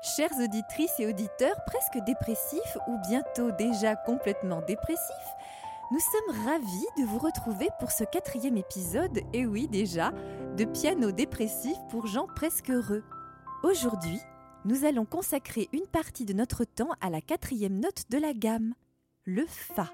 Chères 0.00 0.38
auditrices 0.40 1.00
et 1.00 1.06
auditeurs 1.06 1.56
presque 1.66 1.98
dépressifs 2.04 2.78
ou 2.86 2.98
bientôt 3.08 3.50
déjà 3.50 3.96
complètement 3.96 4.62
dépressifs, 4.62 5.34
nous 5.90 5.98
sommes 5.98 6.44
ravis 6.44 6.86
de 6.98 7.04
vous 7.04 7.18
retrouver 7.18 7.68
pour 7.80 7.90
ce 7.90 8.04
quatrième 8.04 8.56
épisode, 8.56 9.20
et 9.32 9.44
oui 9.44 9.66
déjà, 9.66 10.12
de 10.56 10.64
Piano 10.64 11.10
dépressif 11.10 11.76
pour 11.90 12.06
gens 12.06 12.28
presque 12.36 12.70
heureux. 12.70 13.02
Aujourd'hui, 13.64 14.20
nous 14.64 14.84
allons 14.84 15.04
consacrer 15.04 15.68
une 15.72 15.86
partie 15.86 16.26
de 16.26 16.32
notre 16.32 16.64
temps 16.64 16.90
à 17.00 17.10
la 17.10 17.20
quatrième 17.20 17.80
note 17.80 18.04
de 18.08 18.18
la 18.18 18.34
gamme, 18.34 18.74
le 19.24 19.46
Fa. 19.46 19.90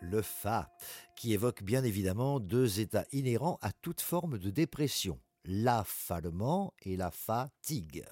Le 0.00 0.22
Fa, 0.22 0.70
qui 1.14 1.34
évoque 1.34 1.62
bien 1.62 1.84
évidemment 1.84 2.40
deux 2.40 2.80
états 2.80 3.04
inhérents 3.12 3.58
à 3.60 3.70
toute 3.72 4.00
forme 4.00 4.38
de 4.38 4.48
dépression, 4.48 5.20
l'affalement 5.44 6.72
et 6.84 6.96
la 6.96 7.10
fatigue. 7.10 8.06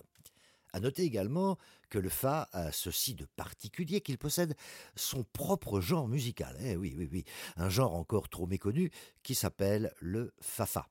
À 0.73 0.81
noter 0.81 1.03
également 1.03 1.59
que 1.89 1.99
le 1.99 2.09
Fa 2.09 2.49
a 2.53 2.73
ceci 2.73 3.15
de 3.15 3.27
particulier 3.37 4.01
qu'il 4.01 4.19
possède 4.19 4.55
son 4.97 5.25
propre 5.25 5.81
genre 5.81 6.09
musical. 6.09 6.57
Eh 6.61 6.77
oui, 6.77 6.95
oui, 6.97 7.09
oui, 7.11 7.25
un 7.57 7.69
genre 7.69 7.95
encore 7.95 8.29
trop 8.29 8.47
méconnu 8.47 8.91
qui 9.23 9.35
s'appelle 9.35 9.93
le 10.01 10.33
Fafa. 10.41 10.89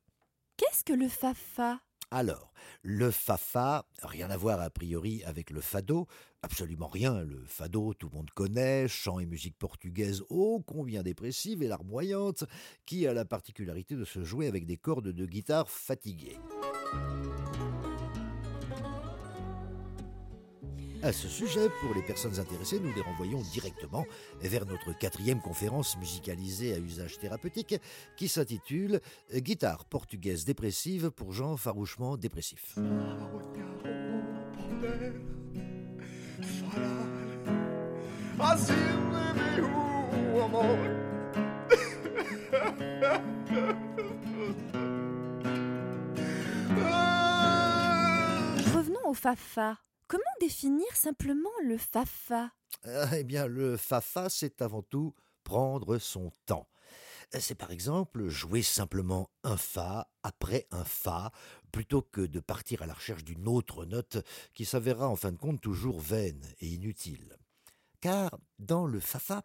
Qu'est-ce 0.58 0.84
que 0.84 0.94
le 0.94 1.08
Fa-Fa? 1.08 1.80
Alors, 2.12 2.54
le 2.82 3.12
fafa, 3.12 3.86
rien 4.02 4.32
à 4.32 4.38
voir 4.38 4.60
a 4.62 4.72
priori 4.72 5.24
avec 5.26 5.52
le 5.52 5.62
fado, 5.62 6.08
absolument 6.42 6.88
rien. 6.88 7.22
Le 7.22 7.46
fado, 7.46 7.94
tout 7.94 8.10
le 8.10 8.18
monde 8.18 8.32
connaît, 8.32 8.88
chant 8.88 9.20
et 9.20 9.28
musique 9.28 9.56
portugaise 9.60 10.24
ô 10.30 10.64
combien 10.66 11.04
dépressive 11.04 11.62
et 11.62 11.68
larmoyante, 11.68 12.46
qui 12.88 13.06
a 13.06 13.14
la 13.14 13.26
particularité 13.26 13.96
de 13.96 14.06
se 14.06 14.24
jouer 14.24 14.48
avec 14.48 14.66
des 14.66 14.78
cordes 14.78 15.10
de 15.10 15.26
guitare 15.28 15.70
fatiguées. 15.70 16.40
À 21.02 21.14
ce 21.14 21.30
sujet, 21.30 21.70
pour 21.80 21.96
les 21.96 22.02
personnes 22.02 22.38
intéressées, 22.40 22.80
nous 22.80 22.94
les 22.94 23.02
renvoyons 23.02 23.42
directement 23.54 24.06
vers 24.42 24.66
notre 24.66 24.92
quatrième 24.98 25.40
conférence 25.40 25.98
musicalisée 25.98 26.74
à 26.74 26.78
usage 26.78 27.18
thérapeutique 27.20 27.76
qui 28.18 28.28
s'intitule 28.28 29.00
Guitare 29.34 29.86
portugaise 29.86 30.44
dépressive 30.44 31.10
pour 31.10 31.32
gens 31.32 31.56
farouchement 31.56 32.18
dépressifs. 32.18 32.76
Revenons 48.76 49.06
au 49.06 49.14
Fa-Fa. 49.14 49.78
Comment 50.10 50.24
définir 50.42 50.88
simplement 50.96 51.52
le 51.64 51.78
Fa-Fa? 51.78 52.52
Ah, 52.84 53.16
Eh 53.16 53.24
bien, 53.24 53.46
le 53.46 53.78
Fafa, 53.78 54.28
c'est 54.28 54.60
avant 54.64 54.82
tout 54.82 55.14
prendre 55.44 56.00
son 56.00 56.32
temps. 56.48 56.68
C'est 57.32 57.54
par 57.54 57.70
exemple 57.70 58.28
jouer 58.28 58.64
simplement 58.64 59.30
un 59.44 59.56
Fa 59.56 60.10
après 60.24 60.66
un 60.72 60.84
Fa, 60.84 61.32
plutôt 61.72 62.02
que 62.02 62.22
de 62.22 62.40
partir 62.40 62.82
à 62.82 62.88
la 62.88 62.96
recherche 62.96 63.24
d'une 63.24 63.48
autre 63.48 63.86
note 63.86 64.18
qui 64.56 64.66
s'avérera 64.66 65.08
en 65.08 65.16
fin 65.16 65.32
de 65.32 65.38
compte 65.38 65.62
toujours 65.62 66.00
vaine 66.00 66.44
et 66.60 66.70
inutile. 66.70 67.38
Car 68.02 68.36
dans 68.58 68.88
le 68.88 69.00
Fafa, 69.00 69.44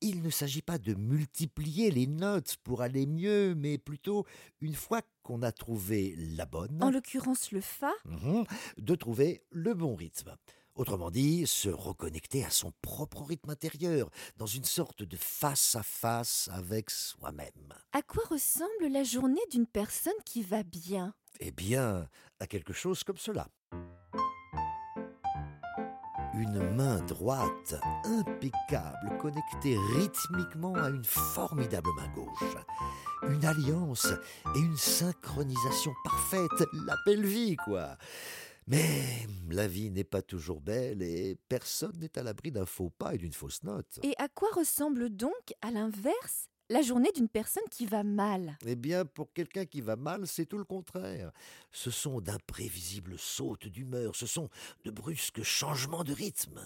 il 0.00 0.22
ne 0.22 0.30
s'agit 0.30 0.62
pas 0.62 0.78
de 0.78 0.94
multiplier 0.94 1.90
les 1.90 2.06
notes 2.06 2.56
pour 2.62 2.82
aller 2.82 3.06
mieux, 3.06 3.54
mais 3.54 3.78
plutôt, 3.78 4.24
une 4.60 4.74
fois 4.74 5.02
qu'on 5.22 5.42
a 5.42 5.52
trouvé 5.52 6.14
la 6.16 6.46
bonne, 6.46 6.82
En 6.82 6.90
l'occurrence 6.90 7.52
le 7.52 7.60
Fa 7.60 7.92
Mhm, 8.04 8.44
de 8.78 8.94
trouver 8.94 9.42
le 9.50 9.74
bon 9.74 9.94
rythme. 9.94 10.36
Autrement 10.74 11.10
dit, 11.10 11.44
se 11.46 11.68
reconnecter 11.68 12.44
à 12.44 12.50
son 12.50 12.72
propre 12.82 13.22
rythme 13.24 13.50
intérieur, 13.50 14.10
dans 14.36 14.46
une 14.46 14.64
sorte 14.64 15.02
de 15.02 15.16
face-à-face 15.16 16.48
avec 16.52 16.88
soi-même. 16.90 17.74
À 17.92 18.02
quoi 18.02 18.22
ressemble 18.30 18.86
la 18.88 19.02
journée 19.02 19.40
d'une 19.50 19.66
personne 19.66 20.12
qui 20.24 20.42
va 20.42 20.62
bien? 20.62 21.14
Eh 21.40 21.50
bien, 21.50 22.08
à 22.38 22.46
quelque 22.46 22.72
chose 22.72 23.02
comme 23.02 23.18
cela. 23.18 23.48
Une 26.38 26.76
main 26.76 27.00
droite 27.00 27.74
impeccable 28.04 29.18
connectée 29.18 29.76
rythmiquement 29.96 30.74
à 30.74 30.88
une 30.88 31.04
formidable 31.04 31.88
main 31.96 32.08
gauche. 32.14 32.56
Une 33.28 33.44
alliance 33.44 34.06
et 34.54 34.60
une 34.60 34.76
synchronisation 34.76 35.92
parfaite, 36.04 36.68
la 36.86 36.94
belle 37.04 37.26
vie, 37.26 37.56
quoi. 37.56 37.96
Mais 38.68 39.26
la 39.50 39.66
vie 39.66 39.90
n'est 39.90 40.04
pas 40.04 40.22
toujours 40.22 40.60
belle 40.60 41.02
et 41.02 41.36
personne 41.48 41.98
n'est 41.98 42.16
à 42.16 42.22
l'abri 42.22 42.52
d'un 42.52 42.66
faux 42.66 42.90
pas 42.90 43.14
et 43.14 43.18
d'une 43.18 43.32
fausse 43.32 43.64
note. 43.64 43.98
Et 44.04 44.14
à 44.18 44.28
quoi 44.28 44.48
ressemble 44.54 45.10
donc, 45.10 45.54
à 45.60 45.72
l'inverse, 45.72 46.48
la 46.70 46.82
journée 46.82 47.10
d'une 47.14 47.28
personne 47.28 47.62
qui 47.70 47.86
va 47.86 48.02
mal 48.02 48.58
Eh 48.66 48.76
bien, 48.76 49.04
pour 49.04 49.32
quelqu'un 49.32 49.64
qui 49.64 49.80
va 49.80 49.96
mal, 49.96 50.26
c'est 50.26 50.46
tout 50.46 50.58
le 50.58 50.64
contraire. 50.64 51.32
Ce 51.72 51.90
sont 51.90 52.20
d'imprévisibles 52.20 53.18
sautes 53.18 53.68
d'humeur, 53.68 54.14
ce 54.14 54.26
sont 54.26 54.48
de 54.84 54.90
brusques 54.90 55.42
changements 55.42 56.04
de 56.04 56.12
rythme. 56.12 56.60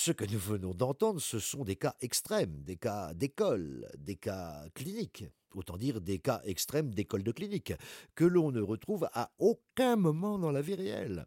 Ce 0.00 0.12
que 0.12 0.24
nous 0.24 0.38
venons 0.38 0.72
d'entendre, 0.72 1.20
ce 1.20 1.38
sont 1.38 1.62
des 1.62 1.76
cas 1.76 1.94
extrêmes, 2.00 2.62
des 2.62 2.76
cas 2.76 3.12
d'école, 3.12 3.86
des 3.98 4.16
cas 4.16 4.66
cliniques, 4.74 5.24
autant 5.54 5.76
dire 5.76 6.00
des 6.00 6.18
cas 6.18 6.40
extrêmes 6.44 6.94
d'école 6.94 7.22
de 7.22 7.32
clinique, 7.32 7.74
que 8.14 8.24
l'on 8.24 8.50
ne 8.50 8.62
retrouve 8.62 9.10
à 9.12 9.30
aucun 9.38 9.96
moment 9.96 10.38
dans 10.38 10.52
la 10.52 10.62
vie 10.62 10.74
réelle. 10.74 11.26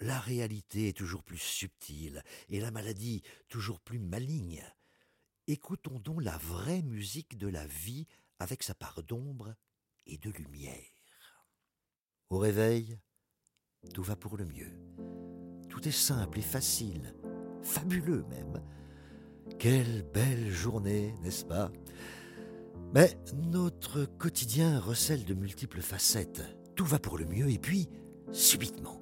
La 0.00 0.20
réalité 0.20 0.88
est 0.88 0.96
toujours 0.96 1.22
plus 1.22 1.38
subtile 1.38 2.22
et 2.50 2.60
la 2.60 2.70
maladie 2.70 3.22
toujours 3.48 3.80
plus 3.80 4.00
maligne. 4.00 4.62
Écoutons 5.46 5.98
donc 5.98 6.22
la 6.22 6.36
vraie 6.36 6.82
musique 6.82 7.38
de 7.38 7.48
la 7.48 7.66
vie 7.66 8.06
avec 8.38 8.62
sa 8.62 8.74
part 8.74 9.02
d'ombre 9.02 9.54
et 10.04 10.18
de 10.18 10.28
lumière. 10.28 10.90
Au 12.28 12.36
réveil, 12.36 12.98
tout 13.94 14.02
va 14.02 14.14
pour 14.14 14.36
le 14.36 14.44
mieux. 14.44 14.72
Tout 15.70 15.88
est 15.88 15.90
simple 15.90 16.38
et 16.38 16.42
facile, 16.42 17.14
fabuleux 17.64 18.24
même. 18.30 18.62
Quelle 19.58 20.04
belle 20.12 20.50
journée, 20.50 21.14
n'est-ce 21.22 21.44
pas? 21.44 21.70
Mais 22.94 23.18
notre 23.50 24.04
quotidien 24.04 24.78
recèle 24.78 25.24
de 25.24 25.34
multiples 25.34 25.80
facettes. 25.80 26.42
Tout 26.76 26.84
va 26.84 26.98
pour 26.98 27.18
le 27.18 27.24
mieux 27.24 27.50
et 27.50 27.58
puis, 27.58 27.88
subitement, 28.30 29.00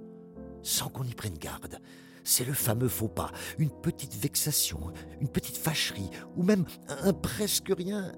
sans 0.62 0.88
qu'on 0.88 1.04
y 1.04 1.14
prenne 1.14 1.36
garde, 1.36 1.78
c'est 2.24 2.44
le 2.44 2.52
fameux 2.52 2.88
faux 2.88 3.08
pas, 3.08 3.32
une 3.58 3.70
petite 3.70 4.14
vexation, 4.14 4.92
une 5.20 5.28
petite 5.28 5.56
fâcherie, 5.56 6.10
ou 6.36 6.42
même 6.42 6.64
un 6.88 7.12
presque 7.12 7.72
rien, 7.76 8.12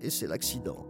et 0.00 0.10
c'est 0.10 0.26
l'accident. 0.26 0.86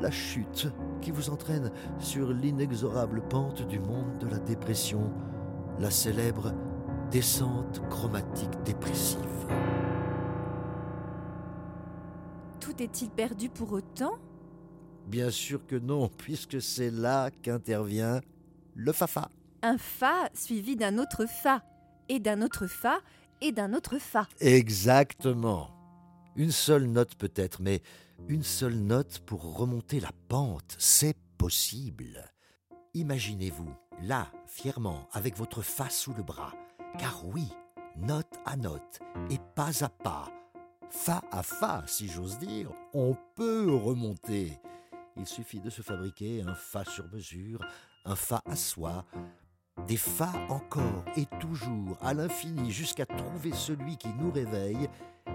La 0.00 0.10
chute 0.10 0.68
qui 1.00 1.12
vous 1.12 1.30
entraîne 1.30 1.70
sur 1.98 2.32
l'inexorable 2.32 3.22
pente 3.28 3.66
du 3.68 3.78
monde 3.78 4.18
de 4.18 4.26
la 4.26 4.38
dépression, 4.38 5.12
la 5.78 5.90
célèbre 5.90 6.52
descente 7.10 7.80
chromatique 7.88 8.62
dépressive. 8.64 9.18
Tout 12.60 12.82
est-il 12.82 13.10
perdu 13.10 13.48
pour 13.48 13.72
autant? 13.72 14.18
Bien 15.06 15.30
sûr 15.30 15.66
que 15.66 15.76
non, 15.76 16.08
puisque 16.18 16.62
c'est 16.62 16.90
là 16.90 17.30
qu'intervient 17.30 18.20
le 18.74 18.92
Fafa. 18.92 19.30
Un 19.62 19.78
Fa 19.78 20.30
suivi 20.34 20.76
d'un 20.76 20.98
autre 20.98 21.26
Fa, 21.26 21.62
et 22.08 22.18
d'un 22.18 22.42
autre 22.42 22.66
Fa, 22.66 22.98
et 23.40 23.52
d'un 23.52 23.74
autre 23.74 23.98
Fa. 23.98 24.28
Exactement. 24.40 25.70
Une 26.36 26.52
seule 26.52 26.86
note 26.86 27.14
peut-être, 27.16 27.60
mais 27.60 27.82
une 28.28 28.42
seule 28.42 28.76
note 28.76 29.18
pour 29.26 29.56
remonter 29.56 30.00
la 30.00 30.10
pente, 30.28 30.76
c'est 30.78 31.16
possible. 31.36 32.24
Imaginez-vous, 32.94 33.74
là, 34.00 34.26
fièrement, 34.46 35.08
avec 35.12 35.36
votre 35.36 35.62
Fa 35.62 35.90
sous 35.90 36.14
le 36.14 36.22
bras. 36.22 36.52
Car 36.98 37.26
oui, 37.26 37.48
note 37.96 38.40
à 38.44 38.56
note, 38.56 39.00
et 39.30 39.38
pas 39.54 39.84
à 39.84 39.88
pas, 39.88 40.28
Fa 40.90 41.22
à 41.30 41.42
Fa, 41.42 41.84
si 41.86 42.08
j'ose 42.08 42.38
dire, 42.38 42.70
on 42.92 43.16
peut 43.34 43.74
remonter. 43.74 44.58
Il 45.16 45.26
suffit 45.26 45.60
de 45.60 45.70
se 45.70 45.82
fabriquer 45.82 46.42
un 46.42 46.54
Fa 46.54 46.84
sur 46.84 47.06
mesure, 47.12 47.60
un 48.04 48.16
Fa 48.16 48.42
à 48.44 48.56
soi, 48.56 49.04
des 49.86 49.96
Fa 49.96 50.32
encore 50.48 51.04
et 51.16 51.26
toujours 51.40 51.96
à 52.02 52.14
l'infini 52.14 52.70
jusqu'à 52.70 53.06
trouver 53.06 53.52
celui 53.52 53.96
qui 53.96 54.08
nous 54.18 54.30
réveille 54.30 54.88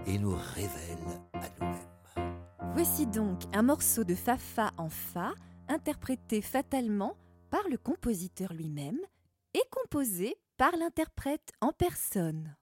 et 0.06 0.20
nous 0.20 0.36
révèle 0.56 1.22
à 1.34 1.50
nous-mêmes. 1.60 1.98
Voici 2.74 3.08
donc 3.08 3.42
un 3.54 3.64
morceau 3.64 4.04
de 4.04 4.14
Fa-Fa 4.14 4.72
en 4.78 4.90
Fa, 4.90 5.34
interprété 5.68 6.42
fatalement 6.42 7.16
par 7.50 7.68
le 7.70 7.78
compositeur 7.78 8.54
lui-même 8.54 9.00
et 9.54 9.64
composé 9.72 10.36
par 10.58 10.76
l'interprète 10.76 11.52
en 11.62 11.72
personne. 11.72 12.57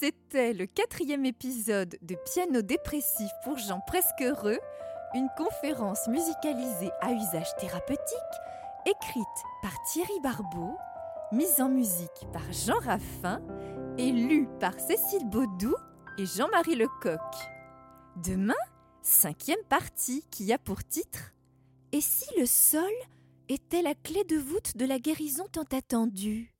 C'était 0.00 0.54
le 0.54 0.64
quatrième 0.64 1.26
épisode 1.26 1.98
de 2.00 2.16
Piano 2.32 2.62
dépressif 2.62 3.28
pour 3.44 3.58
gens 3.58 3.82
presque 3.86 4.22
heureux, 4.22 4.58
une 5.14 5.28
conférence 5.36 6.08
musicalisée 6.08 6.90
à 7.02 7.12
usage 7.12 7.54
thérapeutique, 7.58 8.00
écrite 8.86 9.26
par 9.60 9.74
Thierry 9.82 10.18
Barbeau, 10.22 10.74
mise 11.32 11.60
en 11.60 11.68
musique 11.68 12.26
par 12.32 12.50
Jean 12.50 12.78
Raffin 12.78 13.42
et 13.98 14.10
lue 14.10 14.48
par 14.58 14.72
Cécile 14.80 15.28
Baudou 15.28 15.74
et 16.16 16.24
Jean-Marie 16.24 16.76
Lecoq. 16.76 17.20
Demain, 18.24 18.54
cinquième 19.02 19.62
partie 19.68 20.24
qui 20.30 20.50
a 20.50 20.56
pour 20.56 20.82
titre 20.82 21.34
Et 21.92 22.00
si 22.00 22.24
le 22.38 22.46
sol 22.46 22.90
était 23.50 23.82
la 23.82 23.94
clé 23.94 24.24
de 24.24 24.38
voûte 24.38 24.78
de 24.78 24.86
la 24.86 24.98
guérison 24.98 25.44
tant 25.52 25.76
attendue? 25.76 26.54